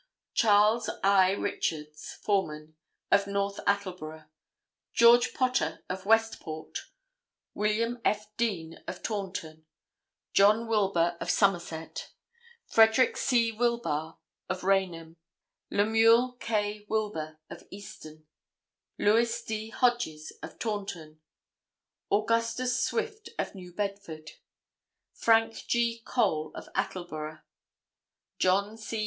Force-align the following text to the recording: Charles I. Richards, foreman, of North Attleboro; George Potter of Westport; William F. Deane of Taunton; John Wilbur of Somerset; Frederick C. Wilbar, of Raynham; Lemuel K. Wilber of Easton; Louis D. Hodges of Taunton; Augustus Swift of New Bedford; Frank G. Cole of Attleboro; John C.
Charles 0.33 0.89
I. 1.03 1.29
Richards, 1.33 2.17
foreman, 2.23 2.73
of 3.11 3.27
North 3.27 3.59
Attleboro; 3.67 4.25
George 4.95 5.31
Potter 5.35 5.83
of 5.89 6.07
Westport; 6.07 6.85
William 7.53 8.01
F. 8.03 8.35
Deane 8.35 8.79
of 8.87 9.03
Taunton; 9.03 9.63
John 10.33 10.65
Wilbur 10.67 11.17
of 11.21 11.29
Somerset; 11.29 12.13
Frederick 12.65 13.15
C. 13.15 13.51
Wilbar, 13.51 14.17
of 14.49 14.63
Raynham; 14.63 15.17
Lemuel 15.69 16.31
K. 16.39 16.83
Wilber 16.89 17.37
of 17.51 17.63
Easton; 17.69 18.25
Louis 18.97 19.43
D. 19.43 19.69
Hodges 19.69 20.31
of 20.41 20.57
Taunton; 20.57 21.21
Augustus 22.11 22.83
Swift 22.83 23.29
of 23.37 23.53
New 23.53 23.71
Bedford; 23.71 24.31
Frank 25.13 25.63
G. 25.67 26.01
Cole 26.03 26.51
of 26.55 26.69
Attleboro; 26.73 27.41
John 28.39 28.77
C. 28.79 28.99